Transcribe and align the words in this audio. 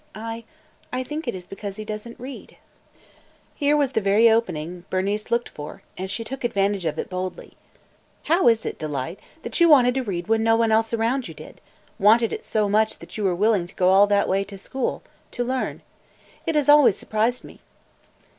"I– 0.15 0.45
I 0.91 1.03
think 1.03 1.27
it 1.27 1.35
is 1.35 1.45
because 1.45 1.75
he 1.75 1.85
does 1.85 2.07
n't 2.09 2.19
read." 2.19 2.57
Here 3.53 3.77
was 3.77 3.91
the 3.91 4.01
very 4.01 4.27
opening 4.31 4.83
Bernice 4.89 5.29
longed 5.29 5.49
for, 5.49 5.83
and 5.95 6.09
she 6.09 6.23
took 6.23 6.43
advantage 6.43 6.85
of 6.85 6.97
it 6.97 7.07
boldly. 7.07 7.53
"How 8.23 8.47
is 8.47 8.65
it, 8.65 8.79
Delight, 8.79 9.19
that 9.43 9.59
you 9.59 9.69
wanted 9.69 9.93
to 9.93 10.01
read 10.03 10.25
when 10.27 10.41
no 10.43 10.55
one 10.55 10.71
else 10.71 10.91
around 10.91 11.27
you 11.27 11.35
did– 11.35 11.61
wanted 11.99 12.33
it 12.33 12.43
so 12.43 12.67
much 12.67 12.97
that 12.97 13.15
you 13.15 13.23
were 13.23 13.35
willing 13.35 13.67
to 13.67 13.75
go 13.75 13.89
all 13.89 14.07
that 14.07 14.27
way 14.27 14.43
to 14.45 14.57
school 14.57 15.03
to– 15.33 15.37
to 15.43 15.47
learn? 15.47 15.83
It 16.47 16.55
has 16.55 16.67
always 16.67 16.97
surprised 16.97 17.43
me." 17.43 17.59